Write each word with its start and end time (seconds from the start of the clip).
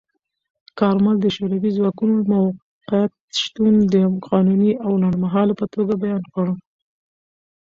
کارمل 0.79 1.15
د 1.21 1.25
شوروي 1.35 1.71
ځواکونو 1.77 2.15
موقت 2.31 3.13
شتون 3.43 3.73
د 3.93 3.95
قانوني 4.29 4.71
او 4.85 4.91
لنډمهاله 5.01 5.53
په 5.59 5.65
توګه 5.73 5.93
بیان 6.03 6.23
کړ. 6.33 6.47